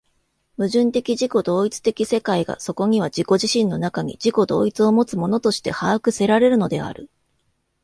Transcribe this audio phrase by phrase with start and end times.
[0.57, 7.11] 矛盾的自己同一的世界がそこには自己自身の中に自己同一をもつものとして把握せられるのである。